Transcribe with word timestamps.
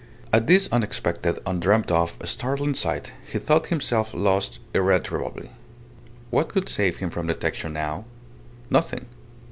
At 0.33 0.47
this 0.47 0.67
unexpected, 0.71 1.35
undreamt 1.45 1.91
of, 1.91 2.17
startling 2.27 2.73
sight, 2.73 3.13
he 3.31 3.37
thought 3.37 3.67
himself 3.67 4.15
lost 4.15 4.57
irretrievably. 4.73 5.51
What 6.31 6.49
could 6.49 6.69
save 6.69 6.97
him 6.97 7.11
from 7.11 7.27
detection 7.27 7.73
now? 7.73 8.05
Nothing! 8.71 9.05